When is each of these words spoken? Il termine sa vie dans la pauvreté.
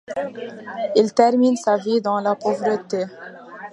Il 0.95 1.13
termine 1.13 1.55
sa 1.57 1.77
vie 1.77 2.01
dans 2.01 2.19
la 2.19 2.33
pauvreté. 2.33 3.05